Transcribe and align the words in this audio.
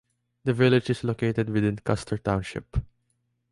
The 0.45 0.53
village 0.55 0.89
is 0.89 1.03
located 1.03 1.47
within 1.51 1.75
Custer 1.75 2.17
Township. 2.17 2.75